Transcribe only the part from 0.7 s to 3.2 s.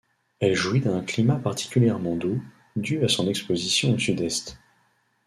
d'un climat particulièrement doux, dû à